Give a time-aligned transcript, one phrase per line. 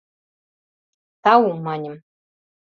[1.23, 1.95] «Тау,— маньым.